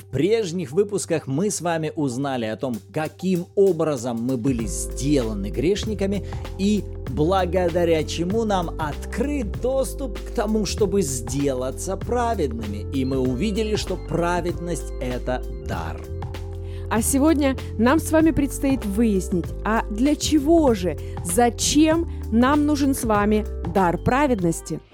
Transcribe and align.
В 0.00 0.04
прежних 0.06 0.72
выпусках 0.72 1.26
мы 1.26 1.50
с 1.50 1.60
вами 1.60 1.92
узнали 1.94 2.46
о 2.46 2.56
том, 2.56 2.74
каким 2.92 3.46
образом 3.54 4.16
мы 4.22 4.38
были 4.38 4.64
сделаны 4.64 5.50
грешниками 5.50 6.26
и 6.58 6.82
благодаря 7.10 8.02
чему 8.04 8.44
нам 8.44 8.70
открыт 8.80 9.60
доступ 9.60 10.18
к 10.18 10.30
тому, 10.30 10.64
чтобы 10.64 11.02
сделаться 11.02 11.98
праведными. 11.98 12.90
И 12.94 13.04
мы 13.04 13.18
увидели, 13.18 13.76
что 13.76 13.96
праведность– 14.08 14.90
это 15.02 15.44
дар. 15.68 16.00
А 16.90 17.02
сегодня 17.02 17.56
нам 17.78 18.00
с 18.00 18.10
вами 18.10 18.30
предстоит 18.30 18.84
выяснить, 18.86 19.46
а 19.64 19.84
для 19.90 20.16
чего 20.16 20.72
же, 20.72 20.98
зачем 21.24 22.10
нам 22.32 22.64
нужен 22.64 22.94
с 22.94 23.04
вами 23.04 23.44
дар 23.74 23.98
праведности– 23.98 24.80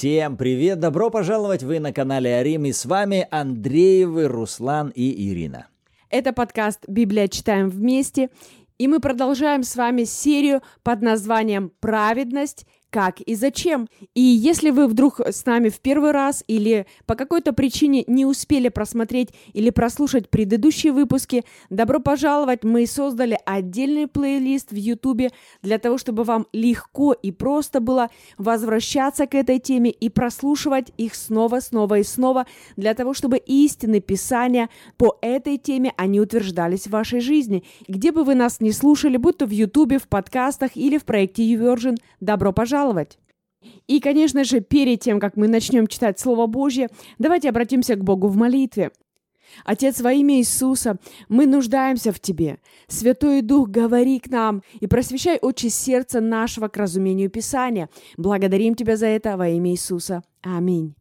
Всем 0.00 0.38
привет! 0.38 0.80
Добро 0.80 1.10
пожаловать! 1.10 1.62
Вы 1.62 1.78
на 1.78 1.92
канале 1.92 2.34
Арим 2.34 2.64
и 2.64 2.72
с 2.72 2.86
вами 2.86 3.28
Андреевы, 3.30 4.28
Руслан 4.28 4.88
и 4.94 5.28
Ирина. 5.28 5.66
Это 6.08 6.32
подкаст 6.32 6.88
«Библия. 6.88 7.28
Читаем 7.28 7.68
вместе». 7.68 8.30
И 8.78 8.88
мы 8.88 9.00
продолжаем 9.00 9.62
с 9.62 9.76
вами 9.76 10.04
серию 10.04 10.62
под 10.82 11.02
названием 11.02 11.70
«Праведность 11.80 12.64
как 12.90 13.20
и 13.20 13.34
зачем. 13.34 13.88
И 14.14 14.20
если 14.20 14.70
вы 14.70 14.88
вдруг 14.88 15.20
с 15.20 15.46
нами 15.46 15.68
в 15.68 15.80
первый 15.80 16.10
раз 16.10 16.44
или 16.48 16.86
по 17.06 17.14
какой-то 17.14 17.52
причине 17.52 18.04
не 18.06 18.26
успели 18.26 18.68
просмотреть 18.68 19.30
или 19.52 19.70
прослушать 19.70 20.28
предыдущие 20.28 20.92
выпуски, 20.92 21.44
добро 21.70 22.00
пожаловать! 22.00 22.64
Мы 22.64 22.86
создали 22.86 23.38
отдельный 23.46 24.08
плейлист 24.08 24.72
в 24.72 24.76
YouTube 24.76 25.32
для 25.62 25.78
того, 25.78 25.98
чтобы 25.98 26.24
вам 26.24 26.46
легко 26.52 27.12
и 27.12 27.30
просто 27.30 27.80
было 27.80 28.10
возвращаться 28.36 29.26
к 29.26 29.34
этой 29.34 29.60
теме 29.60 29.90
и 29.90 30.08
прослушивать 30.08 30.92
их 30.96 31.14
снова, 31.14 31.60
снова 31.60 31.98
и 31.98 32.02
снова, 32.02 32.46
для 32.76 32.94
того, 32.94 33.14
чтобы 33.14 33.38
истины 33.38 34.00
Писания 34.00 34.68
по 34.96 35.16
этой 35.22 35.58
теме, 35.58 35.92
они 35.96 36.20
утверждались 36.20 36.86
в 36.86 36.90
вашей 36.90 37.20
жизни. 37.20 37.62
Где 37.86 38.10
бы 38.10 38.24
вы 38.24 38.34
нас 38.34 38.60
не 38.60 38.72
слушали, 38.72 39.16
будь 39.16 39.38
то 39.38 39.46
в 39.46 39.50
YouTube, 39.50 40.02
в 40.02 40.08
подкастах 40.08 40.72
или 40.74 40.98
в 40.98 41.04
проекте 41.04 41.44
YouVersion, 41.44 41.96
добро 42.20 42.52
пожаловать! 42.52 42.79
Пожаловать! 42.80 43.18
И, 43.86 44.00
конечно 44.00 44.44
же, 44.44 44.60
перед 44.60 45.00
тем, 45.00 45.20
как 45.20 45.36
мы 45.36 45.46
начнем 45.46 45.86
читать 45.86 46.18
Слово 46.18 46.46
Божье, 46.46 46.88
давайте 47.18 47.50
обратимся 47.50 47.94
к 47.94 48.02
Богу 48.02 48.28
в 48.28 48.36
молитве. 48.36 48.90
Отец, 49.64 50.00
во 50.00 50.12
имя 50.12 50.38
Иисуса, 50.38 50.98
мы 51.28 51.46
нуждаемся 51.46 52.12
в 52.12 52.20
Тебе. 52.20 52.58
Святой 52.86 53.42
Дух, 53.42 53.68
говори 53.68 54.18
к 54.18 54.28
нам 54.28 54.62
и 54.80 54.86
просвещай 54.86 55.38
очи 55.42 55.66
сердца 55.66 56.20
нашего 56.20 56.68
к 56.68 56.76
разумению 56.76 57.28
Писания. 57.28 57.90
Благодарим 58.16 58.74
Тебя 58.76 58.96
за 58.96 59.06
это 59.06 59.36
во 59.36 59.48
имя 59.48 59.72
Иисуса. 59.72 60.22
Аминь. 60.40 60.94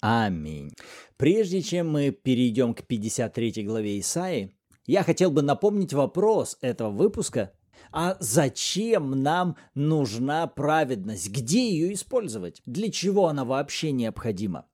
Аминь. 0.00 0.70
Прежде 1.16 1.60
чем 1.60 1.90
мы 1.90 2.10
перейдем 2.10 2.72
к 2.72 2.84
53 2.84 3.64
главе 3.64 3.98
Исаии, 3.98 4.54
я 4.86 5.02
хотел 5.02 5.30
бы 5.30 5.42
напомнить 5.42 5.92
вопрос 5.92 6.56
этого 6.62 6.90
выпуска 6.90 7.52
а 7.92 8.16
зачем 8.20 9.22
нам 9.22 9.56
нужна 9.74 10.46
праведность? 10.46 11.30
Где 11.30 11.70
ее 11.70 11.92
использовать? 11.92 12.62
Для 12.66 12.90
чего 12.90 13.28
она 13.28 13.44
вообще 13.44 13.92
необходима? 13.92 14.66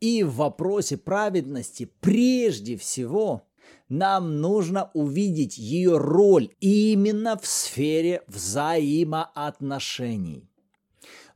И 0.00 0.22
в 0.22 0.36
вопросе 0.36 0.96
праведности 0.96 1.90
прежде 2.00 2.76
всего 2.76 3.42
нам 3.88 4.40
нужно 4.40 4.90
увидеть 4.94 5.58
ее 5.58 5.98
роль 5.98 6.50
именно 6.60 7.36
в 7.36 7.44
сфере 7.46 8.22
взаимоотношений. 8.26 10.48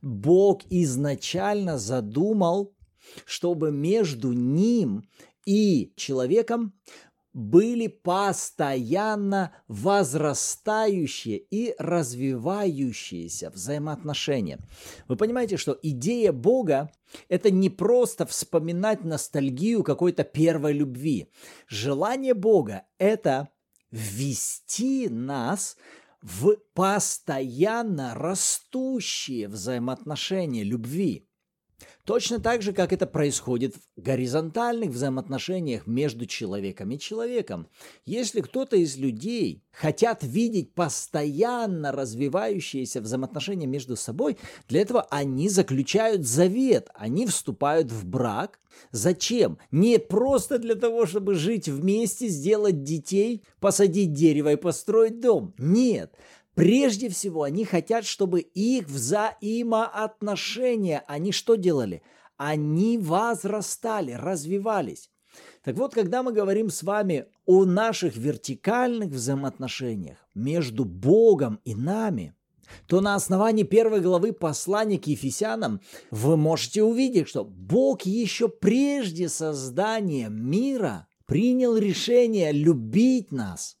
Бог 0.01 0.63
изначально 0.69 1.77
задумал, 1.77 2.73
чтобы 3.25 3.71
между 3.71 4.33
ним 4.33 5.07
и 5.45 5.93
человеком 5.95 6.73
были 7.33 7.87
постоянно 7.87 9.53
возрастающие 9.67 11.37
и 11.37 11.73
развивающиеся 11.77 13.49
взаимоотношения. 13.49 14.59
Вы 15.07 15.15
понимаете, 15.15 15.57
что 15.57 15.77
идея 15.81 16.33
Бога– 16.33 16.91
это 17.29 17.49
не 17.51 17.69
просто 17.69 18.25
вспоминать 18.25 19.03
ностальгию 19.03 19.83
какой-то 19.83 20.23
первой 20.23 20.73
любви. 20.73 21.27
Желание 21.67 22.33
Бога– 22.33 22.83
это 22.97 23.49
ввести 23.91 25.07
нас 25.09 25.77
в 26.21 26.57
постоянно 26.73 28.13
растущие 28.13 29.47
взаимоотношения 29.47 30.63
любви– 30.63 31.27
Точно 32.05 32.39
так 32.39 32.61
же, 32.61 32.73
как 32.73 32.93
это 32.93 33.05
происходит 33.05 33.75
в 33.75 34.01
горизонтальных 34.01 34.89
взаимоотношениях 34.89 35.87
между 35.87 36.25
человеком 36.25 36.91
и 36.91 36.99
человеком. 36.99 37.67
Если 38.05 38.41
кто-то 38.41 38.75
из 38.75 38.97
людей 38.97 39.63
хотят 39.71 40.23
видеть 40.23 40.73
постоянно 40.73 41.91
развивающиеся 41.91 43.01
взаимоотношения 43.01 43.67
между 43.67 43.95
собой, 43.95 44.37
для 44.67 44.81
этого 44.81 45.03
они 45.09 45.49
заключают 45.49 46.25
завет, 46.25 46.89
они 46.93 47.25
вступают 47.27 47.91
в 47.91 48.05
брак. 48.05 48.59
Зачем? 48.91 49.57
Не 49.69 49.99
просто 49.99 50.57
для 50.57 50.75
того, 50.75 51.05
чтобы 51.05 51.35
жить 51.35 51.67
вместе, 51.67 52.27
сделать 52.27 52.83
детей, 52.83 53.43
посадить 53.59 54.13
дерево 54.13 54.53
и 54.53 54.55
построить 54.55 55.19
дом. 55.19 55.53
Нет. 55.57 56.15
Прежде 56.55 57.09
всего, 57.09 57.43
они 57.43 57.63
хотят, 57.63 58.03
чтобы 58.05 58.41
их 58.41 58.87
взаимоотношения, 58.87 61.05
они 61.07 61.31
что 61.31 61.55
делали? 61.55 62.01
Они 62.35 62.97
возрастали, 62.97 64.11
развивались. 64.11 65.09
Так 65.63 65.77
вот, 65.77 65.93
когда 65.93 66.23
мы 66.23 66.33
говорим 66.33 66.69
с 66.69 66.83
вами 66.83 67.27
о 67.45 67.63
наших 67.63 68.17
вертикальных 68.17 69.07
взаимоотношениях 69.09 70.17
между 70.35 70.83
Богом 70.83 71.61
и 71.63 71.73
нами, 71.73 72.35
то 72.87 72.99
на 72.99 73.15
основании 73.15 73.63
первой 73.63 74.01
главы 74.01 74.33
послания 74.33 74.97
к 74.97 75.07
Ефесянам 75.07 75.79
вы 76.09 76.35
можете 76.35 76.83
увидеть, 76.83 77.29
что 77.29 77.45
Бог 77.45 78.01
еще 78.03 78.49
прежде 78.49 79.29
создания 79.29 80.27
мира 80.29 81.07
принял 81.25 81.77
решение 81.77 82.51
любить 82.51 83.31
нас 83.31 83.77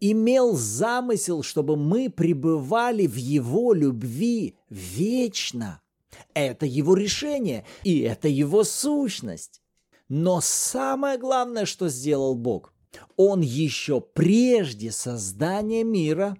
имел 0.00 0.54
замысел, 0.54 1.42
чтобы 1.42 1.76
мы 1.76 2.10
пребывали 2.10 3.06
в 3.06 3.16
Его 3.16 3.72
любви 3.72 4.56
вечно. 4.68 5.80
Это 6.34 6.66
Его 6.66 6.94
решение, 6.94 7.64
и 7.82 8.00
это 8.00 8.28
Его 8.28 8.64
сущность. 8.64 9.62
Но 10.08 10.40
самое 10.40 11.18
главное, 11.18 11.64
что 11.64 11.88
сделал 11.88 12.34
Бог, 12.34 12.72
Он 13.16 13.40
еще 13.40 14.00
прежде 14.00 14.90
создания 14.92 15.84
мира 15.84 16.36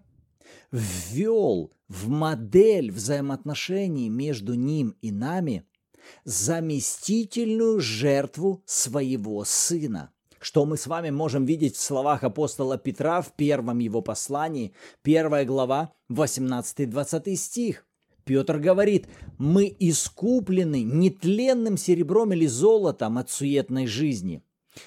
ввел 0.70 1.72
в 1.88 2.08
модель 2.08 2.90
взаимоотношений 2.90 4.08
между 4.08 4.54
Ним 4.54 4.96
и 5.00 5.10
нами 5.10 5.64
заместительную 6.24 7.80
жертву 7.80 8.62
своего 8.66 9.44
Сына 9.44 10.13
что 10.44 10.66
мы 10.66 10.76
с 10.76 10.86
вами 10.86 11.08
можем 11.08 11.46
видеть 11.46 11.74
в 11.74 11.80
словах 11.80 12.22
апостола 12.22 12.76
Петра 12.76 13.22
в 13.22 13.32
первом 13.32 13.78
его 13.78 14.02
послании, 14.02 14.74
первая 15.00 15.46
глава, 15.46 15.92
18-20 16.10 17.34
стих. 17.36 17.86
Петр 18.24 18.58
говорит, 18.58 19.06
мы 19.38 19.74
искуплены 19.78 20.82
нетленным 20.82 21.78
серебром 21.78 22.34
или 22.34 22.44
золотом 22.46 23.16
от 23.16 23.30
суетной 23.30 23.86
жизни, 23.86 24.42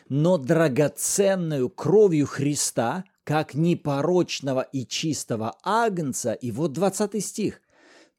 но 0.10 0.38
драгоценную 0.38 1.70
кровью 1.70 2.28
Христа, 2.28 3.06
как 3.24 3.56
непорочного 3.56 4.62
и 4.62 4.86
чистого 4.86 5.56
агнца, 5.64 6.34
и 6.34 6.52
вот 6.52 6.74
20 6.74 7.26
стих, 7.26 7.62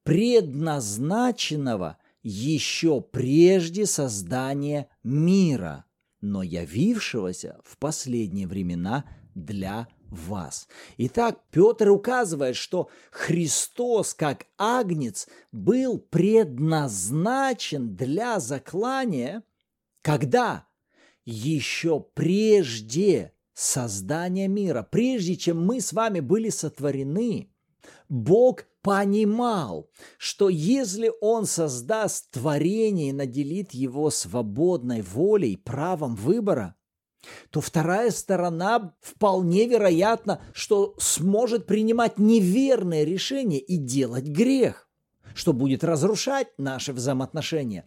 предназначенного 0.03 1.98
еще 2.25 3.01
прежде 3.01 3.86
создания 3.86 4.89
мира– 5.04 5.84
но 6.20 6.42
явившегося 6.42 7.59
в 7.65 7.78
последние 7.78 8.47
времена 8.47 9.04
для 9.34 9.88
вас. 10.10 10.68
Итак, 10.97 11.41
Петр 11.50 11.91
указывает, 11.91 12.56
что 12.56 12.88
Христос, 13.10 14.15
как 14.15 14.47
агнец, 14.56 15.28
был 15.53 15.98
предназначен 15.98 17.94
для 17.94 18.41
заклания, 18.41 19.42
когда 20.03 20.66
еще 21.24 22.00
прежде 22.15 23.32
создания 23.53 24.48
мира, 24.48 24.86
прежде 24.88 25.36
чем 25.36 25.64
мы 25.64 25.80
с 25.80 25.92
вами 25.92 26.21
были 26.21 26.48
сотворены, 26.48 27.50
Бог 28.09 28.64
понимал, 28.88 29.90
что 30.16 30.48
если 30.48 31.12
он 31.20 31.44
создаст 31.44 32.30
творение 32.30 33.10
и 33.10 33.12
наделит 33.12 33.72
его 33.72 34.08
свободной 34.08 35.02
волей, 35.02 35.58
правом 35.58 36.14
выбора, 36.14 36.74
то 37.50 37.60
вторая 37.60 38.10
сторона 38.10 38.94
вполне 39.02 39.66
вероятно, 39.66 40.40
что 40.54 40.94
сможет 40.98 41.66
принимать 41.66 42.18
неверное 42.18 43.04
решение 43.04 43.60
и 43.60 43.76
делать 43.76 44.24
грех. 44.24 44.88
что 45.34 45.52
будет 45.52 45.84
разрушать 45.84 46.48
наши 46.58 46.92
взаимоотношения. 46.92 47.86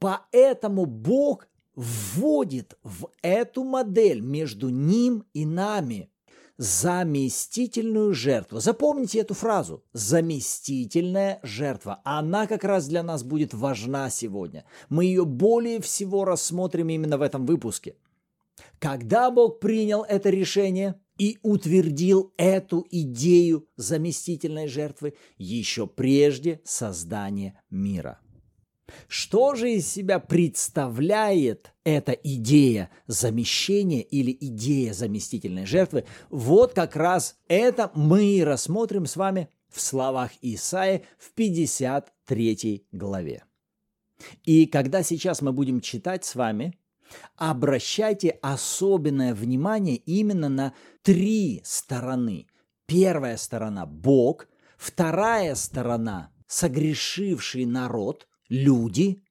Поэтому 0.00 0.86
Бог 0.86 1.46
вводит 1.76 2.76
в 2.82 3.10
эту 3.22 3.62
модель 3.64 4.20
между 4.20 4.70
ним 4.70 5.24
и 5.32 5.44
нами 5.44 6.10
заместительную 6.58 8.12
жертву. 8.12 8.58
Запомните 8.60 9.20
эту 9.20 9.34
фразу. 9.34 9.84
Заместительная 9.92 11.38
жертва. 11.42 12.00
Она 12.04 12.46
как 12.46 12.64
раз 12.64 12.88
для 12.88 13.02
нас 13.02 13.22
будет 13.22 13.54
важна 13.54 14.10
сегодня. 14.10 14.64
Мы 14.88 15.04
ее 15.04 15.24
более 15.24 15.80
всего 15.80 16.24
рассмотрим 16.24 16.88
именно 16.88 17.16
в 17.16 17.22
этом 17.22 17.46
выпуске. 17.46 17.96
Когда 18.80 19.30
Бог 19.30 19.60
принял 19.60 20.02
это 20.02 20.30
решение 20.30 21.00
и 21.16 21.38
утвердил 21.42 22.32
эту 22.36 22.84
идею 22.90 23.68
заместительной 23.76 24.66
жертвы 24.66 25.14
еще 25.36 25.86
прежде 25.86 26.60
создания 26.64 27.60
мира– 27.70 28.18
что 29.06 29.54
же 29.54 29.72
из 29.72 29.88
себя 29.88 30.18
представляет 30.18 31.72
эта 31.84 32.12
идея 32.12 32.90
замещения 33.06 34.00
или 34.00 34.36
идея 34.40 34.92
заместительной 34.92 35.66
жертвы? 35.66 36.04
Вот 36.30 36.74
как 36.74 36.96
раз 36.96 37.36
это 37.48 37.90
мы 37.94 38.24
и 38.24 38.44
рассмотрим 38.44 39.06
с 39.06 39.16
вами 39.16 39.48
в 39.68 39.80
словах 39.80 40.30
Исаи 40.40 41.04
в 41.18 41.32
53 41.32 42.86
главе. 42.92 43.44
И 44.44 44.66
когда 44.66 45.02
сейчас 45.02 45.42
мы 45.42 45.52
будем 45.52 45.80
читать 45.80 46.24
с 46.24 46.34
вами, 46.34 46.78
обращайте 47.36 48.30
особенное 48.42 49.34
внимание 49.34 49.96
именно 49.96 50.48
на 50.48 50.74
три 51.02 51.60
стороны. 51.64 52.46
Первая 52.86 53.36
сторона– 53.36 53.86
Бог, 53.86 54.48
вторая 54.76 55.54
сторона– 55.54 56.32
согрешивший 56.46 57.66
народ, 57.66 58.27
люди, 58.48 59.22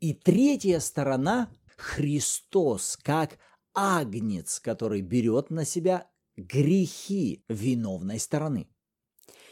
и 0.00 0.14
третья 0.14 0.78
сторона– 0.80 1.50
Христос, 1.78 2.98
как 3.00 3.38
агнец, 3.72 4.58
который 4.58 5.00
берет 5.00 5.50
на 5.50 5.64
себя 5.64 6.08
грехи 6.36 7.44
виновной 7.48 8.18
стороны. 8.18 8.68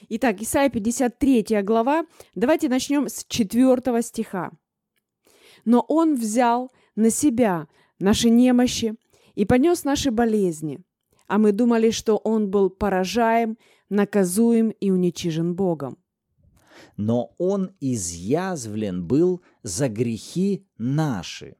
Итак, 0.08 0.42
Исайя 0.42 0.68
53 0.68 1.62
глава. 1.62 2.04
Давайте 2.34 2.68
начнем 2.68 3.08
с 3.08 3.24
4 3.26 4.02
стиха. 4.02 4.50
«Но 5.64 5.80
Он 5.88 6.16
взял 6.16 6.72
на 6.96 7.10
себя 7.10 7.68
наши 7.98 8.28
немощи 8.28 8.96
и 9.36 9.44
понес 9.44 9.84
наши 9.84 10.10
болезни, 10.10 10.80
а 11.28 11.38
мы 11.38 11.52
думали, 11.52 11.90
что 11.90 12.16
Он 12.16 12.50
был 12.50 12.70
поражаем, 12.70 13.56
наказуем 13.88 14.70
и 14.70 14.90
уничижен 14.90 15.54
Богом 15.54 15.98
но 16.96 17.34
он 17.38 17.70
изъязвлен 17.80 19.06
был 19.06 19.42
за 19.62 19.88
грехи 19.88 20.66
наши 20.78 21.56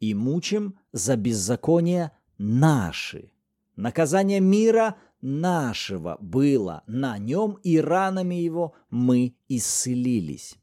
и 0.00 0.14
мучим 0.14 0.74
за 0.92 1.16
беззакония 1.16 2.12
наши. 2.38 3.32
Наказание 3.76 4.40
мира 4.40 4.96
нашего 5.22 6.16
было 6.20 6.82
на 6.86 7.18
нем, 7.18 7.58
и 7.62 7.78
ранами 7.78 8.34
его 8.36 8.74
мы 8.90 9.34
исцелились. 9.48 10.56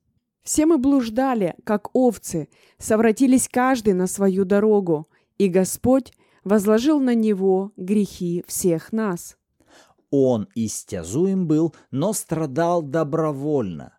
Все 0.44 0.66
мы 0.66 0.78
блуждали, 0.78 1.56
как 1.64 1.96
овцы, 1.96 2.50
совратились 2.78 3.50
каждый 3.50 3.94
на 3.94 4.08
свою 4.08 4.46
дорогу, 4.46 5.10
и 5.38 5.50
Господь 5.50 6.14
возложил 6.44 7.00
на 7.00 7.14
него 7.14 7.74
грехи 7.76 8.44
всех 8.48 8.92
нас. 8.92 9.38
Он 10.10 10.48
истязуем 10.56 11.48
был, 11.48 11.76
но 11.92 12.14
страдал 12.14 12.82
добровольно 12.82 13.98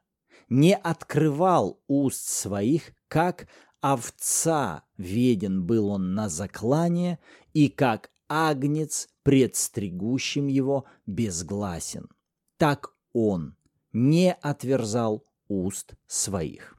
не 0.49 0.75
открывал 0.75 1.81
уст 1.87 2.29
своих, 2.29 2.93
как 3.09 3.49
овца 3.81 4.85
веден 4.97 5.65
был 5.65 5.89
он 5.89 6.15
на 6.15 6.29
заклание, 6.29 7.19
и 7.53 7.69
как 7.69 8.11
агнец 8.29 9.09
пред 9.23 9.57
стригущим 9.57 10.47
его 10.47 10.85
безгласен. 11.07 12.09
Так 12.57 12.95
он 13.13 13.57
не 13.93 14.33
отверзал 14.33 15.25
уст 15.49 15.95
своих. 16.07 16.77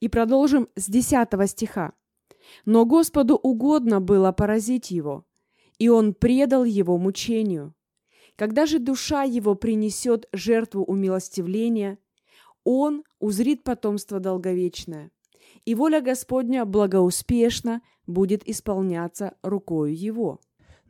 И 0.00 0.08
продолжим 0.08 0.68
с 0.76 0.88
10 0.88 1.28
стиха. 1.48 1.92
«Но 2.64 2.86
Господу 2.86 3.36
угодно 3.36 4.00
было 4.00 4.32
поразить 4.32 4.90
его, 4.90 5.26
и 5.78 5.88
он 5.88 6.14
предал 6.14 6.64
его 6.64 6.96
мучению. 6.98 7.74
Когда 8.40 8.64
же 8.64 8.78
душа 8.78 9.22
его 9.22 9.54
принесет 9.54 10.26
жертву 10.32 10.82
умилостивления– 10.82 11.98
он 12.64 13.04
узрит 13.18 13.62
потомство 13.64 14.20
долговечное, 14.20 15.10
и 15.64 15.74
воля 15.74 16.00
Господня 16.00 16.64
благоуспешно 16.64 17.82
будет 18.06 18.48
исполняться 18.48 19.34
рукою 19.42 19.96
его. 19.96 20.40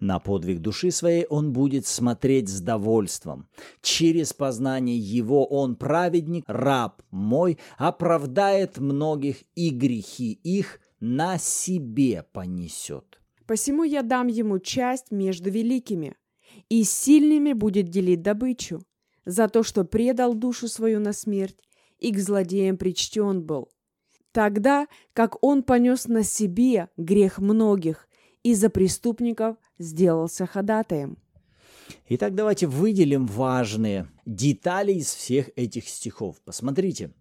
На 0.00 0.18
подвиг 0.18 0.60
души 0.60 0.90
своей 0.90 1.26
он 1.26 1.52
будет 1.52 1.86
смотреть 1.86 2.48
с 2.48 2.60
довольством. 2.60 3.48
Через 3.82 4.32
познание 4.32 4.96
его 4.96 5.44
он, 5.44 5.76
праведник, 5.76 6.44
раб 6.46 7.02
мой, 7.10 7.58
оправдает 7.76 8.78
многих, 8.78 9.42
и 9.54 9.70
грехи 9.70 10.32
их 10.32 10.80
на 11.00 11.36
себе 11.36 12.24
понесет. 12.32 13.20
Посему 13.46 13.82
я 13.82 14.02
дам 14.02 14.28
ему 14.28 14.58
часть 14.58 15.10
между 15.10 15.50
великими, 15.50 16.16
и 16.68 16.84
сильными 16.84 17.52
будет 17.52 17.88
делить 17.88 18.22
добычу 18.22 18.82
за 19.24 19.48
то, 19.48 19.62
что 19.62 19.84
предал 19.84 20.34
душу 20.34 20.68
свою 20.68 21.00
на 21.00 21.12
смерть 21.12 21.56
и 21.98 22.12
к 22.12 22.18
злодеям 22.18 22.76
причтен 22.76 23.42
был. 23.42 23.68
Тогда, 24.32 24.86
как 25.12 25.42
он 25.42 25.62
понес 25.62 26.06
на 26.06 26.22
себе 26.22 26.88
грех 26.96 27.38
многих 27.38 28.08
и 28.42 28.54
за 28.54 28.70
преступников 28.70 29.56
сделался 29.78 30.46
ходатаем. 30.46 31.18
Итак, 32.08 32.34
давайте 32.34 32.66
выделим 32.66 33.26
важные 33.26 34.08
детали 34.24 34.92
из 34.92 35.12
всех 35.12 35.50
этих 35.56 35.88
стихов. 35.88 36.40
Посмотрите, 36.44 37.12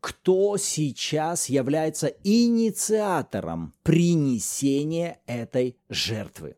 кто 0.00 0.56
сейчас 0.56 1.48
является 1.48 2.06
инициатором 2.24 3.74
принесения 3.82 5.20
этой 5.26 5.76
жертвы. 5.88 6.56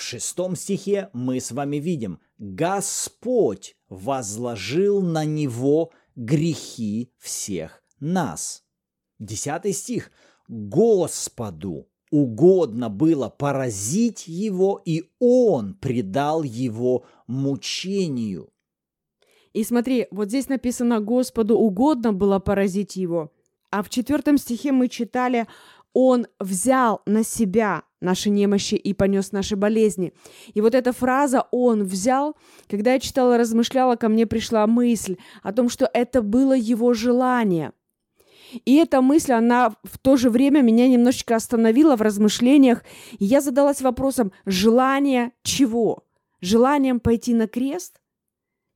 В 0.00 0.02
шестом 0.02 0.56
стихе 0.56 1.10
мы 1.12 1.40
с 1.40 1.52
вами 1.52 1.76
видим, 1.76 2.20
Господь 2.38 3.76
возложил 3.90 5.02
на 5.02 5.26
него 5.26 5.92
грехи 6.16 7.12
всех 7.18 7.82
нас. 8.00 8.64
Десятый 9.18 9.74
стих. 9.74 10.10
Господу 10.48 11.86
угодно 12.10 12.88
было 12.88 13.28
поразить 13.28 14.26
его, 14.26 14.80
и 14.86 15.10
он 15.18 15.74
предал 15.74 16.44
его 16.44 17.04
мучению. 17.26 18.54
И 19.52 19.64
смотри, 19.64 20.06
вот 20.10 20.28
здесь 20.28 20.48
написано 20.48 21.00
«Господу 21.00 21.58
угодно 21.58 22.14
было 22.14 22.38
поразить 22.38 22.96
его». 22.96 23.34
А 23.70 23.82
в 23.82 23.90
четвертом 23.90 24.38
стихе 24.38 24.72
мы 24.72 24.88
читали 24.88 25.46
«Он 25.92 26.26
взял 26.38 27.02
на 27.04 27.22
себя 27.22 27.82
наши 28.00 28.30
немощи 28.30 28.74
и 28.74 28.92
понес 28.92 29.32
наши 29.32 29.56
болезни. 29.56 30.12
И 30.54 30.60
вот 30.60 30.74
эта 30.74 30.92
фраза 30.92 31.46
«он 31.50 31.84
взял», 31.84 32.36
когда 32.68 32.94
я 32.94 33.00
читала, 33.00 33.36
размышляла, 33.36 33.96
ко 33.96 34.08
мне 34.08 34.26
пришла 34.26 34.66
мысль 34.66 35.16
о 35.42 35.52
том, 35.52 35.68
что 35.68 35.88
это 35.92 36.22
было 36.22 36.56
его 36.56 36.94
желание. 36.94 37.72
И 38.64 38.76
эта 38.76 39.00
мысль, 39.00 39.32
она 39.32 39.76
в 39.84 39.98
то 39.98 40.16
же 40.16 40.28
время 40.28 40.60
меня 40.60 40.88
немножечко 40.88 41.36
остановила 41.36 41.94
в 41.94 42.02
размышлениях, 42.02 42.82
и 43.18 43.24
я 43.24 43.40
задалась 43.40 43.80
вопросом, 43.80 44.32
желание 44.44 45.32
чего? 45.42 46.04
Желанием 46.40 46.98
пойти 46.98 47.34
на 47.34 47.46
крест? 47.46 48.00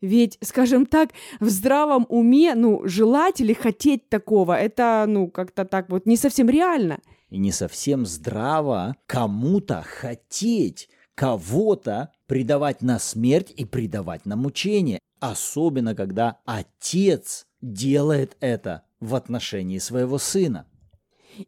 Ведь, 0.00 0.38
скажем 0.42 0.84
так, 0.86 1.10
в 1.40 1.48
здравом 1.48 2.06
уме, 2.10 2.54
ну, 2.54 2.82
желать 2.84 3.40
или 3.40 3.54
хотеть 3.54 4.10
такого, 4.10 4.52
это, 4.52 5.06
ну, 5.08 5.28
как-то 5.28 5.64
так 5.64 5.88
вот 5.88 6.06
не 6.06 6.16
совсем 6.16 6.48
реально– 6.48 7.00
и 7.34 7.38
не 7.38 7.50
совсем 7.50 8.06
здраво 8.06 8.94
кому-то 9.06 9.82
хотеть 9.82 10.88
кого-то 11.16 12.12
предавать 12.28 12.80
на 12.80 13.00
смерть 13.00 13.52
и 13.56 13.64
предавать 13.64 14.24
на 14.24 14.36
мучение, 14.36 15.00
особенно 15.18 15.96
когда 15.96 16.38
отец 16.44 17.46
делает 17.60 18.36
это 18.38 18.82
в 19.00 19.16
отношении 19.16 19.78
своего 19.78 20.18
сына. 20.18 20.66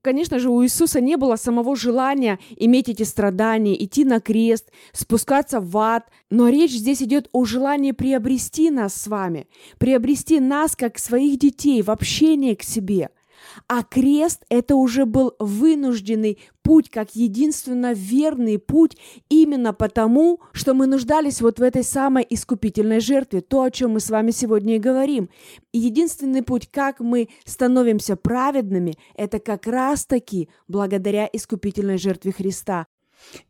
Конечно 0.03 0.41
же, 0.41 0.51
у 0.51 0.65
Иисуса 0.65 1.01
не 1.01 1.17
было 1.17 1.37
самого 1.37 1.77
желания 1.77 2.41
иметь 2.57 2.89
эти 2.89 3.05
страдания, 3.05 3.81
идти 3.81 4.05
на 4.05 4.19
крест, 4.21 4.73
спускаться 4.93 5.61
в 5.61 5.79
ад, 5.79 6.09
но 6.31 6.49
речь 6.49 6.73
здесь 6.73 7.01
идет 7.01 7.29
о 7.31 7.45
желании 7.45 7.93
приобрести 7.93 8.73
нас 8.73 8.93
с 8.93 9.07
вами, 9.07 9.47
приобрести 9.79 10.41
нас 10.41 10.75
как 10.75 10.99
своих 10.99 11.39
детей 11.39 11.81
в 11.83 11.91
общение 11.91 12.57
к 12.57 12.65
себе– 12.65 13.11
А 13.69 13.83
крест– 13.83 14.45
это 14.49 14.77
уже 14.77 15.07
был 15.07 15.35
вынужденный 15.39 16.39
путь, 16.63 16.91
как 16.91 17.15
единственно 17.15 17.93
верный 17.93 18.59
путь, 18.59 18.97
именно 19.29 19.73
потому, 19.73 20.41
что 20.53 20.75
мы 20.75 20.87
нуждались 20.87 21.41
вот 21.41 21.59
в 21.59 21.63
этой 21.63 21.85
самой 21.85 22.27
искупительной 22.29 23.01
жертве, 23.01 23.41
то, 23.41 23.63
о 23.63 23.71
чем 23.71 23.93
мы 23.93 24.01
с 24.01 24.11
вами 24.11 24.31
сегодня 24.31 24.77
и 24.77 24.81
говорим. 24.81 25.31
Единственный 25.73 26.43
путь, 26.43 26.69
как 26.71 27.01
мы 27.01 27.29
становимся 27.45 28.17
праведными, 28.17 28.95
это 29.15 29.39
как 29.39 29.67
раз-таки 29.67 30.49
благодаря 30.69 31.29
искупительной 31.33 31.99
жертве 31.99 32.33
Христа. 32.33 32.87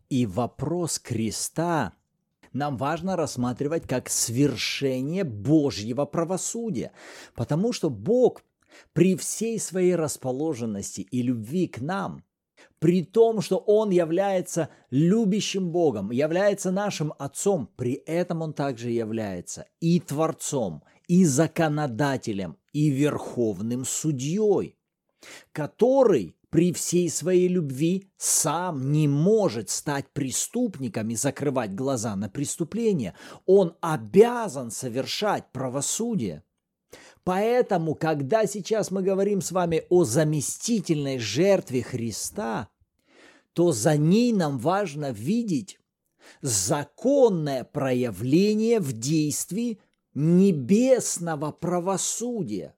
И 0.09 0.27
вопрос 0.27 0.99
креста 0.99 1.93
нам 2.57 2.77
важно 2.77 3.17
рассматривать 3.17 3.87
как 3.87 4.09
свершение 4.09 5.25
Божьего 5.25 6.07
правосудия, 6.07 6.93
потому 7.35 7.73
что 7.73 7.91
Бог 7.91 8.43
при 8.93 9.17
всей 9.17 9.59
своей 9.59 9.95
расположенности 9.95 11.01
и 11.01 11.23
любви 11.23 11.67
к 11.67 11.81
нам, 11.81 12.25
при 12.79 13.05
том, 13.05 13.41
что 13.41 13.57
Он 13.57 13.91
является 13.91 14.69
любящим 14.91 15.71
Богом, 15.71 16.11
является 16.11 16.71
нашим 16.71 17.13
Отцом, 17.19 17.71
при 17.77 17.93
этом 17.93 18.43
Он 18.43 18.53
также 18.53 18.91
является 18.91 19.67
и 19.81 20.01
Творцом, 20.01 20.83
и 21.09 21.25
законодателем, 21.25 22.57
и 22.73 22.91
верховным 22.91 23.85
судьей, 23.85 24.77
который 25.53 26.37
при 26.51 26.73
всей 26.73 27.11
своей 27.11 27.49
любви 27.49 28.11
сам 28.17 28.93
не 28.93 29.09
может 29.09 29.69
стать 29.69 30.07
преступником 30.13 31.11
и 31.11 31.17
закрывать 31.17 31.75
глаза 31.75 32.17
на 32.17 32.29
преступление. 32.29 33.15
Он 33.47 33.77
обязан 33.81 34.71
совершать 34.71 35.51
правосудие. 35.53 36.45
Поэтому, 37.27 37.97
когда 37.97 38.47
сейчас 38.47 38.93
мы 38.93 39.03
говорим 39.03 39.41
с 39.41 39.51
вами 39.51 39.83
о 39.91 40.05
заместительной 40.05 41.19
жертве 41.19 41.83
Христа, 41.83 42.69
то 43.53 43.73
за 43.73 43.97
ней 43.97 44.33
нам 44.33 44.59
важно 44.61 45.11
видеть 45.11 45.81
законное 46.41 47.65
проявление 47.65 48.79
в 48.79 48.93
действии 48.93 49.81
небесного 50.15 51.51
правосудия, 51.51 52.77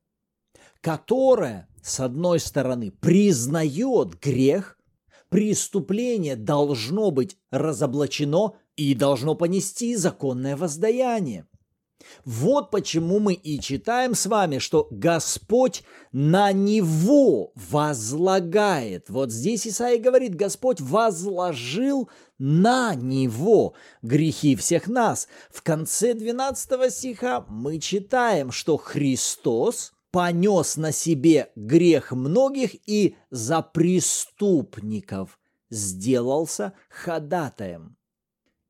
которое, 0.80 1.68
с 1.82 2.00
одной 2.00 2.40
стороны, 2.40 2.90
признает 2.90 4.18
грех, 4.18 4.78
преступление 5.28 6.36
должно 6.36 7.10
быть 7.10 7.36
разоблачено 7.50 8.56
и 8.76 8.94
должно 8.94 9.34
понести 9.34 9.94
законное 9.94 10.56
воздаяние– 10.56 11.46
вот 12.24 12.70
почему 12.70 13.18
мы 13.18 13.34
и 13.34 13.60
читаем 13.60 14.14
с 14.14 14.26
вами, 14.26 14.58
что 14.58 14.88
Господь 14.90 15.82
на 16.12 16.52
него 16.52 17.52
возлагает. 17.54 19.10
Вот 19.10 19.32
здесь 19.32 19.66
Исаия 19.66 20.00
говорит, 20.00 20.34
Господь 20.34 20.80
возложил 20.80 22.08
на 22.38 22.94
него 22.94 23.74
грехи 24.02 24.56
всех 24.56 24.86
нас. 24.88 25.28
В 25.50 25.62
конце 25.62 26.14
12 26.14 26.92
стиха 26.92 27.44
мы 27.48 27.78
читаем, 27.78 28.50
что 28.52 28.76
Христос 28.76 29.92
понес 30.10 30.76
на 30.76 30.92
себе 30.92 31.50
грех 31.54 32.12
многих 32.12 32.76
и 32.88 33.16
за 33.30 33.62
преступников 33.62 35.38
сделался 35.70 36.72
ходатаем. 36.88 37.96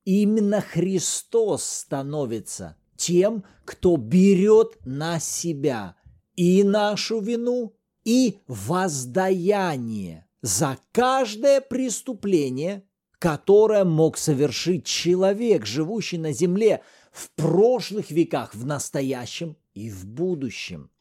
Именно 0.05 0.61
Христос 0.61 1.63
становится 1.63 2.75
тем, 2.99 3.45
кто 3.65 3.95
берет 3.95 4.77
на 4.85 5.19
себя 5.19 5.95
и 6.35 6.63
нашу 6.63 7.21
вину, 7.21 7.75
и 8.03 8.39
воздаяние 8.47 10.27
за 10.41 10.77
каждое 10.91 11.61
преступление, 11.61 12.83
которое 13.19 13.83
мог 13.83 14.17
совершить 14.17 14.85
человек, 14.85 15.65
живущий 15.65 16.17
на 16.17 16.31
земле 16.31 16.83
в 17.11 17.31
прошлых 17.31 18.11
веках, 18.11 18.53
в 18.53 18.65
настоящем 18.65 19.57
и 19.73 19.89
в 19.89 20.05
будущем. 20.05 20.91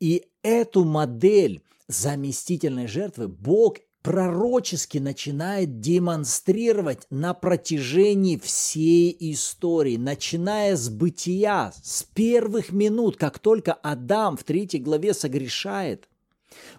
И 0.00 0.26
эту 0.42 0.84
модель 0.84 1.62
заместительной 1.88 2.86
жертвы 2.86 3.28
Бог 3.28 3.78
пророчески 4.06 4.98
начинает 4.98 5.80
демонстрировать 5.80 7.08
на 7.10 7.34
протяжении 7.34 8.36
всей 8.36 9.16
истории, 9.18 9.96
начиная 9.96 10.76
с 10.76 10.88
бытия, 10.88 11.72
с 11.82 12.04
первых 12.14 12.70
минут, 12.70 13.16
как 13.16 13.40
только 13.40 13.72
Адам 13.72 14.36
в 14.36 14.44
третьей 14.44 14.78
главе 14.78 15.12
согрешает. 15.12 16.08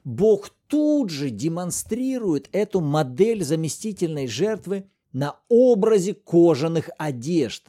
Бог 0.06 0.52
тут 0.68 1.10
же 1.10 1.30
демонстрирует 1.30 2.48
эту 2.54 2.80
модель 2.80 3.44
заместительной 3.44 4.28
жертвы 4.28 4.90
на 5.12 5.36
образе 5.50 6.14
кожаных 6.14 6.90
одежд. 6.98 7.68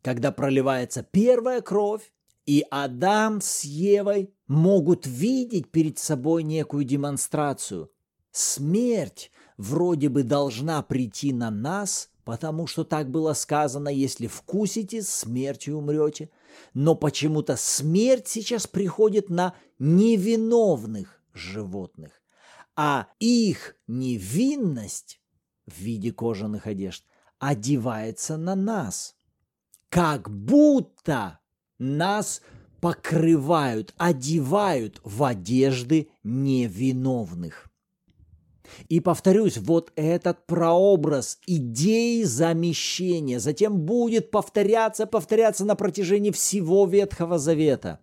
Когда 0.00 0.32
проливается 0.32 1.02
первая 1.02 1.60
кровь, 1.60 2.10
и 2.46 2.64
Адам 2.70 3.42
с 3.42 3.64
Евой 3.64 4.30
могут 4.46 5.06
видеть 5.06 5.70
перед 5.70 5.98
собой 5.98 6.42
некую 6.42 6.84
демонстрацию– 6.84 7.90
Смерть 8.38 9.32
вроде 9.56 10.08
бы 10.08 10.22
должна 10.22 10.80
прийти 10.82 11.32
на 11.32 11.50
нас, 11.50 12.08
потому 12.22 12.68
что 12.68 12.84
так 12.84 13.10
было 13.10 13.32
сказано, 13.32 13.88
если 13.88 14.28
вкусите, 14.28 15.02
смертью 15.02 15.78
умрете. 15.78 16.30
Но 16.72 16.94
почему-то 16.94 17.56
смерть 17.56 18.28
сейчас 18.28 18.68
приходит 18.68 19.28
на 19.28 19.56
невиновных 19.80 21.20
животных, 21.34 22.12
а 22.76 23.08
их 23.18 23.74
невинность 23.88 25.20
в 25.66 25.76
виде 25.80 26.12
кожаных 26.12 26.68
одежд 26.68 27.04
одевается 27.40 28.36
на 28.36 28.54
нас. 28.54 29.16
Как 29.88 30.30
будто 30.30 31.40
нас 31.80 32.40
покрывают, 32.80 33.94
одевают 33.98 35.00
в 35.02 35.24
одежды 35.24 36.10
невиновных. 36.22 37.68
И 38.88 39.00
повторюсь, 39.00 39.58
вот 39.58 39.92
этот 39.96 40.46
прообраз 40.46 41.38
идеи 41.46 42.22
замещения 42.22 43.38
затем 43.38 43.80
будет 43.80 44.30
повторяться, 44.30 45.06
повторяться 45.06 45.64
на 45.64 45.74
протяжении 45.74 46.30
всего 46.30 46.86
Ветхого 46.86 47.38
Завета 47.38 48.00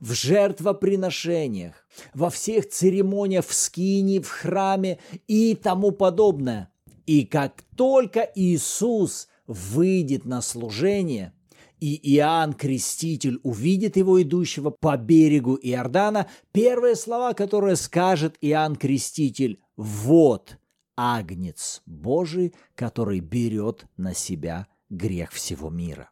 в 0.00 0.14
жертвоприношениях, 0.14 1.86
во 2.12 2.28
всех 2.28 2.68
церемониях 2.68 3.46
в 3.46 3.54
скине, 3.54 4.20
в 4.20 4.28
храме 4.28 4.98
и 5.28 5.54
тому 5.54 5.92
подобное. 5.92 6.70
И 7.06 7.24
как 7.24 7.62
только 7.76 8.28
Иисус 8.34 9.28
выйдет 9.46 10.24
на 10.24 10.42
служение, 10.42 11.32
и 11.78 11.98
Иоанн 12.14 12.52
Креститель 12.52 13.40
увидит 13.42 13.96
его 13.96 14.22
идущего 14.22 14.70
по 14.70 14.96
берегу 14.96 15.58
Иордана, 15.60 16.28
первые 16.52 16.94
слова, 16.94 17.32
которые 17.32 17.74
скажет 17.74 18.36
Иоанн 18.40 18.76
Креститель, 18.76 19.60
вот 19.82 20.58
агнец 20.96 21.82
Божий, 21.86 22.54
который 22.76 23.18
берет 23.18 23.86
на 23.96 24.14
себя 24.14 24.68
грех 24.90 25.32
всего 25.32 25.70
мира. 25.70 26.10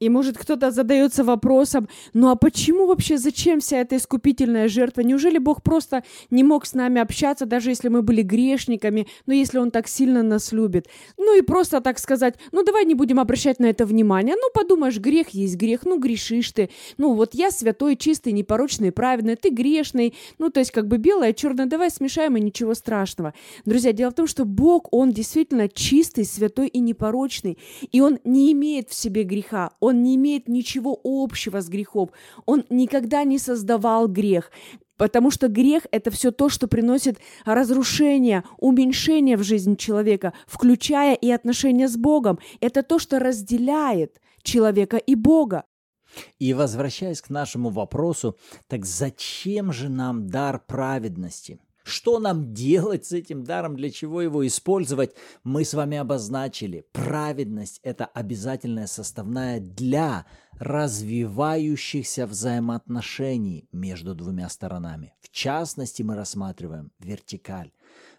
И 0.00 0.08
может 0.08 0.38
кто-то 0.38 0.70
задается 0.70 1.24
вопросом, 1.24 1.88
ну 2.12 2.30
а 2.30 2.36
почему 2.36 2.86
вообще, 2.86 3.18
зачем 3.18 3.58
вся 3.58 3.78
эта 3.78 3.96
искупительная 3.96 4.68
жертва? 4.68 5.00
Неужели 5.00 5.38
Бог 5.38 5.60
просто 5.62 6.04
не 6.30 6.44
мог 6.44 6.66
с 6.66 6.74
нами 6.74 7.00
общаться, 7.00 7.46
даже 7.46 7.70
если 7.70 7.88
мы 7.88 8.02
были 8.02 8.22
грешниками, 8.22 9.08
но 9.26 9.34
если 9.34 9.58
Он 9.58 9.72
так 9.72 9.88
сильно 9.88 10.22
нас 10.22 10.52
любит? 10.52 10.86
Ну 11.16 11.36
и 11.36 11.42
просто 11.42 11.80
так 11.80 11.98
сказать, 11.98 12.36
ну 12.52 12.62
давай 12.62 12.84
не 12.84 12.94
будем 12.94 13.18
обращать 13.18 13.58
на 13.58 13.66
это 13.66 13.86
внимание. 13.86 14.36
Ну 14.36 14.48
подумаешь, 14.54 15.00
грех 15.00 15.30
есть 15.30 15.56
грех, 15.56 15.80
ну 15.84 15.98
грешишь 15.98 16.52
ты. 16.52 16.70
Ну 16.96 17.14
вот 17.14 17.34
я 17.34 17.50
святой, 17.50 17.96
чистый, 17.96 18.32
непорочный, 18.32 18.92
праведный, 18.92 19.34
ты 19.34 19.50
грешный. 19.50 20.14
Ну 20.38 20.50
то 20.50 20.60
есть 20.60 20.70
как 20.70 20.86
бы 20.86 20.98
белое, 20.98 21.32
черное, 21.32 21.66
давай 21.66 21.90
смешаем 21.90 22.36
и 22.36 22.40
ничего 22.40 22.74
страшного. 22.74 23.34
Друзья, 23.64 23.92
дело 23.92 24.12
в 24.12 24.14
том, 24.14 24.28
что 24.28 24.44
Бог, 24.44 24.86
Он 24.92 25.10
действительно 25.10 25.68
чистый, 25.68 26.24
святой 26.24 26.68
и 26.68 26.78
непорочный. 26.78 27.58
И 27.90 28.00
Он 28.00 28.20
не 28.22 28.52
имеет 28.52 28.90
в 28.90 28.94
себе 28.94 29.24
греха 29.24 29.72
не 29.92 30.16
имеет 30.16 30.48
ничего 30.48 30.98
общего 31.02 31.60
с 31.60 31.68
грехом, 31.68 32.10
он 32.46 32.64
никогда 32.70 33.24
не 33.24 33.38
создавал 33.38 34.08
грех. 34.08 34.50
Потому 34.96 35.30
что 35.30 35.48
грех– 35.48 35.86
это 35.92 36.10
все 36.10 36.32
то, 36.32 36.48
что 36.48 36.66
приносит 36.66 37.18
разрушение, 37.44 38.42
уменьшение 38.58 39.36
в 39.36 39.44
жизнь 39.44 39.76
человека, 39.76 40.32
включая 40.46 41.14
и 41.14 41.30
отношения 41.30 41.88
с 41.88 41.96
Богом. 41.96 42.38
Это 42.60 42.82
то, 42.82 42.98
что 42.98 43.20
разделяет 43.20 44.20
человека 44.42 44.96
и 44.96 45.14
Бога. 45.14 45.64
И 46.38 46.52
возвращаясь 46.54 47.22
к 47.22 47.30
нашему 47.30 47.70
вопросу, 47.70 48.36
так 48.66 48.84
зачем 48.84 49.72
же 49.72 49.88
нам 49.88 50.26
дар 50.26 50.60
праведности? 50.66 51.60
Что 51.88 52.18
нам 52.18 52.52
делать 52.52 53.06
с 53.06 53.12
этим 53.12 53.44
даром, 53.44 53.74
для 53.74 53.90
чего 53.90 54.20
его 54.20 54.46
использовать, 54.46 55.14
мы 55.42 55.64
с 55.64 55.72
вами 55.72 55.96
обозначили. 55.96 56.84
Праведность– 56.92 57.80
это 57.82 58.04
обязательная 58.04 58.86
составная 58.86 59.58
для 59.58 60.26
развивающихся 60.58 62.26
взаимоотношений 62.26 63.70
между 63.72 64.14
двумя 64.14 64.50
сторонами. 64.50 65.14
В 65.22 65.30
частности, 65.30 66.02
мы 66.02 66.14
рассматриваем 66.14 66.92
вертикаль, 66.98 67.72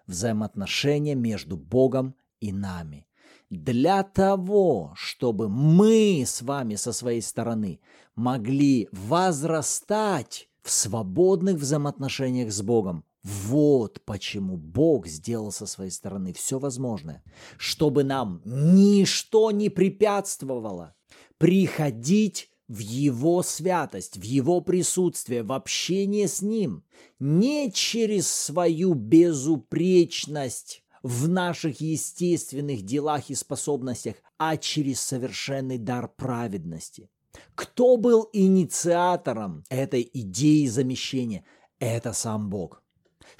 взаимоотношения 0.08 1.14
между 1.14 1.56
Богом 1.56 2.16
и 2.40 2.52
нами. 2.52 3.06
Для 3.52 4.02
того, 4.02 4.94
чтобы 4.96 5.48
мы 5.48 6.24
с 6.26 6.42
вами 6.42 6.74
со 6.74 6.92
своей 6.92 7.22
стороны 7.22 7.82
могли 8.16 8.90
возрастать 8.92 10.50
в 10.64 10.72
свободных 10.72 11.58
взаимоотношениях 11.58 12.52
с 12.52 12.64
Богом, 12.64 13.06
вот 13.24 14.02
почему 14.06 14.56
Бог 14.56 15.08
сделал 15.08 15.52
со 15.52 15.66
своей 15.66 15.92
стороны 15.92 16.32
все 16.34 16.58
возможное, 16.58 17.24
чтобы 17.58 18.04
нам 18.04 18.42
ничто 18.46 19.52
не 19.52 19.70
препятствовало 19.70 20.96
приходить 21.38 22.50
в 22.70 22.80
Его 22.80 23.44
святость, 23.44 24.18
в 24.18 24.24
Его 24.24 24.62
присутствие, 24.62 25.44
в 25.44 25.52
общение 25.52 26.28
с 26.28 26.42
Ним, 26.42 26.86
не 27.20 27.72
через 27.72 28.30
свою 28.30 28.94
безупречность 28.94 30.84
в 31.04 31.28
наших 31.28 31.82
естественных 31.82 32.84
делах 32.84 33.30
и 33.30 33.36
способностях, 33.36 34.16
а 34.38 34.56
через 34.56 35.02
совершенный 35.02 35.78
дар 35.78 36.08
праведности. 36.08 37.10
Кто 37.56 37.98
был 37.98 38.30
инициатором 38.32 39.64
этой 39.70 40.10
идеи 40.14 40.68
замещения? 40.68 41.44
Это 41.80 42.14
сам 42.14 42.50
Бог 42.50 42.84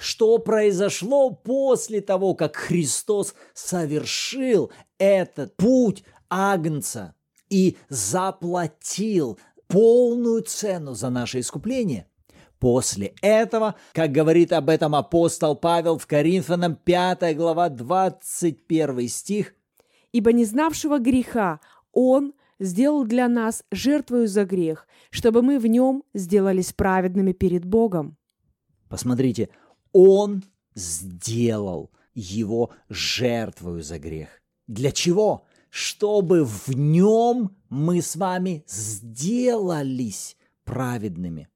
что 0.00 0.38
произошло 0.38 1.30
после 1.30 2.00
того, 2.00 2.34
как 2.34 2.56
Христос 2.56 3.34
совершил 3.52 4.72
этот 4.98 5.54
путь 5.56 6.04
Агнца 6.30 7.14
и 7.50 7.76
заплатил 7.90 9.38
полную 9.68 10.42
цену 10.42 10.94
за 10.94 11.10
наше 11.10 11.40
искупление. 11.40 12.06
После 12.58 13.14
этого, 13.20 13.74
как 13.92 14.10
говорит 14.10 14.52
об 14.54 14.70
этом 14.70 14.94
апостол 14.94 15.54
Павел 15.54 15.98
в 15.98 16.06
Коринфянам 16.06 16.76
5 16.76 17.36
глава 17.36 17.68
21 17.68 19.06
стих, 19.08 19.54
«Ибо 20.12 20.32
не 20.32 20.46
знавшего 20.46 20.98
греха 20.98 21.60
Он 21.92 22.32
сделал 22.58 23.04
для 23.04 23.28
нас 23.28 23.64
жертвою 23.70 24.28
за 24.28 24.46
грех, 24.46 24.88
чтобы 25.10 25.42
мы 25.42 25.58
в 25.58 25.66
нем 25.66 26.04
сделались 26.14 26.72
праведными 26.72 27.32
перед 27.32 27.66
Богом». 27.66 28.16
Посмотрите, 28.88 29.50
он 29.92 30.44
сделал 30.74 31.90
его 32.14 32.70
жертвою 32.88 33.82
за 33.82 33.98
грех. 33.98 34.28
Для 34.66 34.92
чего? 34.92 35.46
Чтобы 35.68 36.44
в 36.44 36.68
нем 36.74 37.56
мы 37.68 38.02
с 38.02 38.16
вами 38.16 38.64
сделались 38.66 40.36
праведными. 40.64 41.48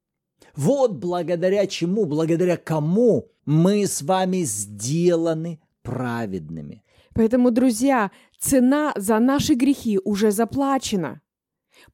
Вот 0.57 0.93
благодаря 0.93 1.67
чему, 1.67 2.05
благодаря 2.05 2.57
кому 2.57 3.29
мы 3.45 3.87
с 3.87 4.03
вами 4.03 4.45
сделаны 4.45 5.61
праведными. 5.83 6.85
Поэтому, 7.15 7.51
друзья, 7.51 8.11
цена 8.39 8.93
за 8.97 9.19
наши 9.19 9.55
грехи 9.55 10.01
уже 10.05 10.31
заплачена 10.31 11.21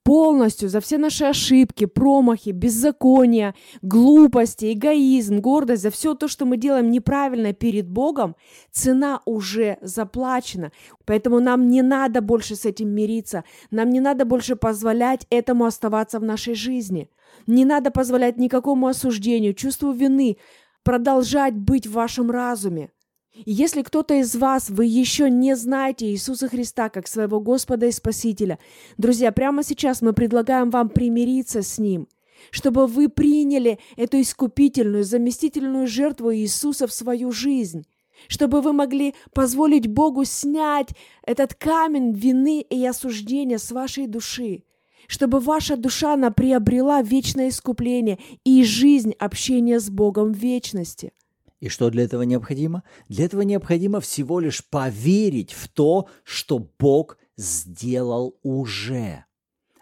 полностью 0.02 0.68
за 0.68 0.80
все 0.80 0.99
наши 0.99 1.25
ошибки, 1.25 1.87
промахи, 1.87 2.50
беззакония, 2.50 3.54
глупости, 3.82 4.73
эгоизм, 4.73 5.40
гордость, 5.40 5.82
за 5.82 5.90
все 5.90 6.14
то, 6.14 6.28
что 6.28 6.44
мы 6.44 6.56
делаем 6.56 6.90
неправильно 6.90 7.52
перед 7.52 7.88
Богом, 7.88 8.37
цена 8.70 9.20
уже 9.25 9.78
заплачена. 9.80 10.73
Поэтому 11.04 11.40
нам 11.40 11.68
не 11.68 11.82
надо 11.82 12.20
больше 12.20 12.56
с 12.56 12.64
этим 12.64 12.88
мириться, 12.88 13.44
нам 13.70 13.90
не 13.90 14.00
надо 14.00 14.25
больше 14.25 14.56
позволять 14.56 15.26
этому 15.30 15.64
оставаться 15.64 16.18
в 16.18 16.25
нашей 16.25 16.54
жизни. 16.54 17.11
Не 17.47 17.64
надо 17.64 17.90
позволять 17.90 18.37
никакому 18.38 18.88
осуждению, 18.88 19.54
чувству 19.54 19.92
вины 19.92 20.37
продолжать 20.82 21.54
быть 21.54 21.87
в 21.87 21.92
вашем 21.92 22.30
разуме. 22.30 22.90
Если 23.34 23.82
кто-то 23.82 24.14
из 24.14 24.34
вас, 24.34 24.70
вы 24.70 24.87
еще 24.87 25.30
не 25.30 25.54
знаете 25.54 26.06
Иисуса 26.10 26.49
Христа 26.49 26.88
как 26.88 27.06
своего 27.06 27.40
Господа 27.40 27.87
и 27.87 27.92
Спасителя, 27.92 28.58
друзья, 28.99 29.30
прямо 29.30 29.62
сейчас 29.62 30.02
мы 30.02 30.12
предлагаем 30.12 30.70
вам 30.70 30.88
примириться 30.88 31.62
с 31.62 31.78
Ним, 31.78 32.08
чтобы 32.50 32.88
вы 32.88 33.08
приняли 33.08 33.78
эту 33.96 34.20
искупительную, 34.20 35.04
заместительную 35.04 35.87
жертву 35.87 36.34
Иисуса 36.34 36.88
в 36.88 36.92
свою 36.92 37.30
жизнь, 37.30 37.87
чтобы 38.26 38.62
вы 38.62 38.72
могли 38.72 39.14
позволить 39.32 39.86
Богу 39.86 40.25
снять 40.25 40.88
этот 41.25 41.54
камень 41.54 42.12
вины 42.12 42.62
и 42.62 42.84
осуждения 42.84 43.58
с 43.58 43.71
вашей 43.71 44.08
души, 44.08 44.64
чтобы 45.06 45.38
ваша 45.38 45.76
душа 45.76 46.16
приобрела 46.30 47.00
вечное 47.00 47.50
искупление 47.50 48.19
и 48.45 48.64
жизнь 48.64 49.12
общения 49.21 49.78
с 49.78 49.88
Богом 49.88 50.32
в 50.32 50.36
вечности– 50.36 51.12
и 51.60 51.68
что 51.68 51.90
для 51.90 52.04
этого 52.04 52.23
необходимо? 52.23 52.82
Для 53.08 53.26
этого 53.26 53.42
необходимо 53.42 54.00
всего 54.00 54.40
лишь 54.40 54.66
поверить 54.66 55.52
в 55.52 55.68
то, 55.68 56.08
что 56.25 56.58
Бог 56.78 57.18
сделал 57.36 58.38
уже. 58.42 59.26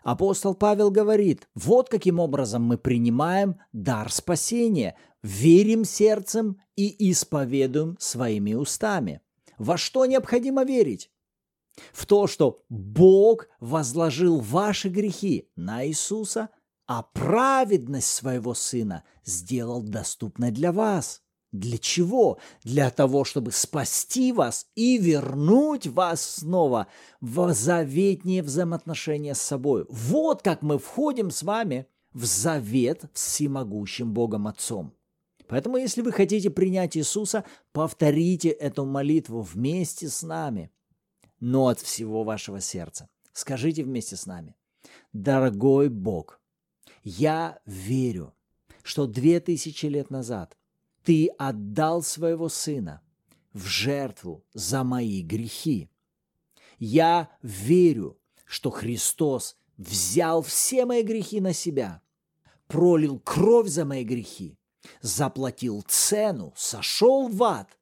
Апостол 0.02 0.54
Павел 0.54 0.90
говорит, 0.90 1.48
вот 1.54 1.88
каким 1.88 2.18
образом 2.18 2.62
мы 2.62 2.78
принимаем 2.78 3.60
дар 3.72 4.10
спасения, 4.10 4.96
верим 5.22 5.84
сердцем 5.84 6.60
и 6.76 7.10
исповедуем 7.10 7.96
своими 8.00 8.54
устами. 8.54 9.20
Во 9.56 9.76
что 9.76 10.04
необходимо 10.06 10.64
верить? 10.64 11.10
В 11.92 12.06
то, 12.06 12.26
что 12.26 12.64
Бог 12.68 13.46
возложил 13.60 14.40
ваши 14.40 14.88
грехи 14.88 15.48
на 15.54 15.86
Иисуса, 15.86 16.48
а 16.86 17.02
праведность 17.02 18.08
своего 18.08 18.54
Сына 18.54 19.04
сделал 19.24 19.82
доступной 19.82 20.50
для 20.50 20.72
вас– 20.72 21.22
для 21.52 21.78
чего? 21.78 22.38
Для 22.62 22.90
того, 22.90 23.24
чтобы 23.24 23.52
спасти 23.52 24.32
вас 24.32 24.66
и 24.74 24.98
вернуть 24.98 25.86
вас 25.86 26.22
снова 26.22 26.88
в 27.20 27.52
заветнее 27.54 28.42
взаимоотношения 28.42 29.34
с 29.34 29.40
собой. 29.40 29.86
Вот 29.88 30.42
как 30.42 30.62
мы 30.62 30.78
входим 30.78 31.30
с 31.30 31.42
вами 31.42 31.86
в 32.12 32.24
завет 32.24 33.04
с 33.14 33.28
всемогущим 33.28 34.12
Богом 34.12 34.46
Отцом. 34.46 34.94
Поэтому, 35.46 35.78
если 35.78 36.02
вы 36.02 36.12
хотите 36.12 36.50
принять 36.50 36.96
Иисуса, 36.96 37.44
повторите 37.72 38.50
эту 38.50 38.84
молитву 38.84 39.40
вместе 39.40 40.10
с 40.10 40.22
нами, 40.22 40.70
но 41.40 41.68
от 41.68 41.80
всего 41.80 42.22
вашего 42.24 42.60
сердца. 42.60 43.08
Скажите 43.32 43.84
вместе 43.84 44.16
с 44.16 44.26
нами, 44.26 44.54
дорогой 45.14 45.88
Бог, 45.88 46.40
я 47.02 47.60
верю, 47.64 48.34
что 48.82 49.06
две 49.06 49.40
тысячи 49.40 49.86
лет 49.86 50.10
назад 50.10 50.57
ты 51.08 51.28
отдал 51.38 52.02
своего 52.02 52.50
сына 52.50 53.00
в 53.54 53.64
жертву 53.64 54.44
за 54.52 54.84
мои 54.84 55.22
грехи. 55.22 55.88
Я 56.78 57.30
верю, 57.40 58.20
что 58.44 58.68
Христос 58.68 59.56
взял 59.78 60.42
все 60.42 60.84
мои 60.84 61.02
грехи 61.02 61.40
на 61.40 61.54
себя, 61.54 62.02
пролил 62.66 63.20
кровь 63.20 63.68
за 63.68 63.86
мои 63.86 64.04
грехи, 64.04 64.58
заплатил 65.00 65.82
цену, 65.88 66.52
сошел 66.54 67.28
в 67.28 67.42
ад 67.42 67.78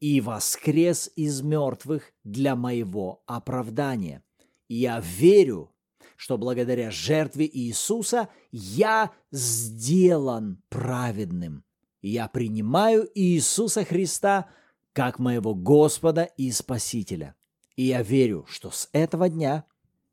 и 0.00 0.22
воскрес 0.22 1.10
из 1.16 1.42
мертвых 1.42 2.14
для 2.24 2.56
моего 2.56 3.22
оправдания. 3.26 4.24
Я 4.68 5.00
верю, 5.00 5.70
что 6.16 6.38
благодаря 6.38 6.90
жертве 6.90 7.46
Иисуса 7.46 8.30
я 8.50 9.12
сделан 9.30 10.62
праведным 10.70 11.62
я 12.08 12.28
принимаю 12.28 13.08
Иисуса 13.14 13.84
Христа 13.84 14.48
как 14.92 15.18
моего 15.18 15.54
Господа 15.54 16.24
и 16.36 16.50
Спасителя. 16.50 17.34
И 17.76 17.84
я 17.84 18.02
верю, 18.02 18.44
что 18.48 18.70
с 18.70 18.88
этого 18.92 19.28
дня 19.28 19.64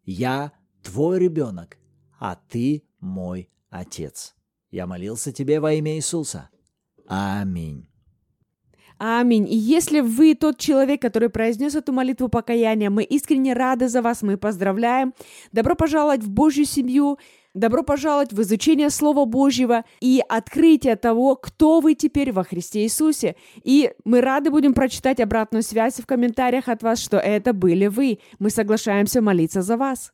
я 0.06 0.54
твой 0.84 1.20
ребенок, 1.20 1.78
а 2.20 2.36
ты 2.50 2.84
мой 3.00 3.50
Отец. 3.70 4.36
Я 4.72 4.88
молился 4.88 5.32
тебе 5.32 5.60
во 5.60 5.74
имя 5.74 5.96
Иисуса. 5.96 6.50
Аминь. 7.08 7.88
Аминь. 8.98 9.52
И 9.52 9.56
если 9.56 10.00
вы 10.00 10.36
тот 10.36 10.60
человек, 10.60 11.02
который 11.02 11.30
произнес 11.30 11.76
эту 11.76 11.92
молитву 11.92 12.30
покаяния, 12.30 12.90
мы 12.90 13.04
искренне 13.04 13.54
рады 13.54 13.90
за 13.90 14.02
вас, 14.02 14.22
мы 14.22 14.38
поздравляем. 14.38 15.14
Добро 15.52 15.76
пожаловать 15.76 16.24
в 16.24 16.30
Божью 16.30 16.66
семью. 16.66 17.18
Добро 17.54 17.84
пожаловать 17.84 18.32
в 18.32 18.42
изучение 18.44 18.90
Слова 18.90 19.26
Божьего 19.26 19.84
и 20.00 20.24
открытие 20.30 20.96
того, 20.96 21.36
кто 21.36 21.82
вы 21.82 21.96
теперь 21.96 22.32
во 22.32 22.46
Христе 22.46 22.84
Иисусе. 22.84 23.36
И 23.62 23.92
мы 24.06 24.22
рады 24.22 24.50
будем 24.52 24.74
прочитать 24.74 25.20
обратную 25.20 25.62
связь 25.62 25.96
в 25.96 26.06
комментариях 26.06 26.70
от 26.70 26.82
вас, 26.82 27.00
что 27.00 27.18
это 27.18 27.52
были 27.52 27.88
вы. 27.88 28.20
Мы 28.40 28.52
соглашаемся 28.52 29.22
молиться 29.22 29.64
за 29.64 29.76
вас. 29.76 30.14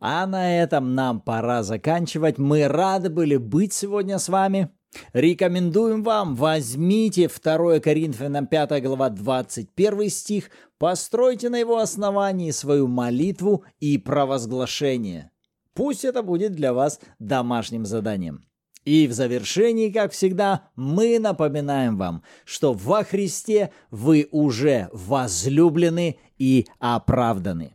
А 0.00 0.26
на 0.26 0.62
этом 0.62 0.94
нам 0.94 1.20
пора 1.22 1.62
заканчивать. 1.62 2.36
Мы 2.36 2.68
рады 2.68 3.08
были 3.08 3.38
быть 3.38 3.72
сегодня 3.72 4.18
с 4.18 4.28
вами. 4.28 4.68
Рекомендуем 5.14 6.02
вам, 6.02 6.34
возьмите 6.34 7.28
2 7.28 7.80
Коринфянам 7.80 8.46
5 8.46 8.82
глава 8.82 9.08
21 9.08 10.10
стих, 10.10 10.50
постройте 10.78 11.48
на 11.48 11.56
его 11.56 11.78
основании 11.78 12.50
свою 12.50 12.86
молитву 12.86 13.64
и 13.80 13.96
провозглашение– 13.96 15.30
Пусть 15.76 16.06
это 16.06 16.22
будет 16.22 16.52
для 16.52 16.72
вас 16.72 16.98
домашним 17.18 17.84
заданием. 17.84 18.44
И 18.86 19.06
в 19.06 19.12
завершении, 19.12 19.90
как 19.90 20.12
всегда, 20.12 20.70
мы 20.74 21.18
напоминаем 21.18 21.98
вам, 21.98 22.22
что 22.44 22.72
во 22.72 23.04
Христе 23.04 23.72
вы 23.90 24.28
уже 24.30 24.88
возлюблены 24.92 26.18
и 26.38 26.66
оправданы. 26.78 27.74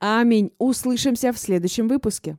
Аминь. 0.00 0.50
Услышимся 0.58 1.32
в 1.32 1.38
следующем 1.38 1.88
выпуске. 1.88 2.38